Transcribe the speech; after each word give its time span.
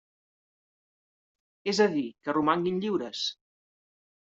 És 1.75 1.83
a 1.85 1.87
dir, 1.97 2.07
que 2.25 2.37
romanguin 2.39 2.83
lliures. 2.87 3.25